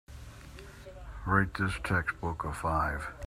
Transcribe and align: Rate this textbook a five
Rate 1.27 1.53
this 1.59 1.73
textbook 1.83 2.43
a 2.43 2.51
five 2.53 3.11